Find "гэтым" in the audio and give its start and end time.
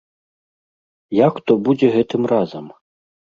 1.99-2.21